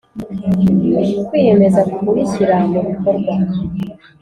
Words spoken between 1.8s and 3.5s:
kurishyira mu bikorwa